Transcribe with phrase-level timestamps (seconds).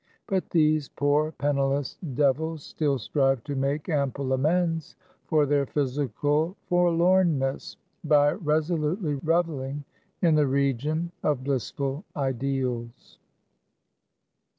[0.25, 4.95] But these poor, penniless devils still strive to make ample amends
[5.27, 9.83] for their physical forlornness, by resolutely reveling
[10.23, 13.19] in the region of blissful ideals.